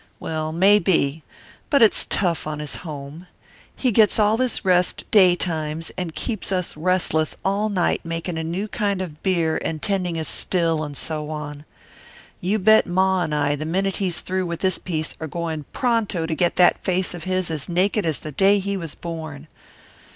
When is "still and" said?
10.27-10.97